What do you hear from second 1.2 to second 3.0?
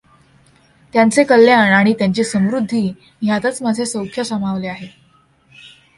कल्याण आणि त्यांची समृद्धी